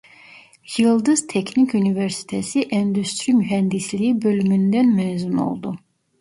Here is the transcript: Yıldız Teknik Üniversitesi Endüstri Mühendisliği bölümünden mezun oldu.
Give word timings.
Yıldız 0.77 1.27
Teknik 1.27 1.75
Üniversitesi 1.75 2.61
Endüstri 2.61 3.33
Mühendisliği 3.33 4.21
bölümünden 4.21 4.95
mezun 4.95 5.37
oldu. 5.37 5.75